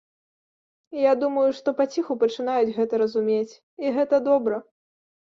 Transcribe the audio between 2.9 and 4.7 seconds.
разумець, і гэта добра.